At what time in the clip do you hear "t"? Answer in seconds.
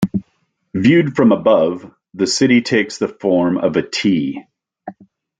3.87-4.41